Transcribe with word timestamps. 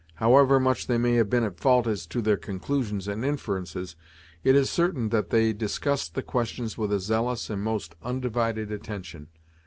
However 0.15 0.59
much 0.59 0.87
they 0.87 0.97
may 0.97 1.13
have 1.13 1.29
been 1.29 1.43
at 1.43 1.59
fault 1.59 1.85
as 1.85 2.07
to 2.07 2.23
their 2.23 2.35
conclusions 2.35 3.07
and 3.07 3.23
inferences, 3.23 3.95
it 4.43 4.55
is 4.55 4.67
certain 4.67 5.09
that 5.09 5.29
they 5.29 5.53
discussed 5.53 6.15
the 6.15 6.23
questions 6.23 6.75
with 6.75 6.91
a 6.91 6.99
zealous 6.99 7.51
and 7.51 7.61
most 7.61 7.93
undivided 8.01 8.71
attention. 8.71 9.27